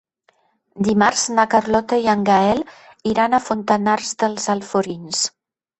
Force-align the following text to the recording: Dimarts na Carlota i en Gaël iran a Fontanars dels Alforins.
Dimarts 0.87 1.25
na 1.39 1.45
Carlota 1.51 2.01
i 2.07 2.09
en 2.15 2.25
Gaël 2.31 2.65
iran 3.13 3.35
a 3.41 3.45
Fontanars 3.51 4.19
dels 4.25 4.53
Alforins. 4.57 5.27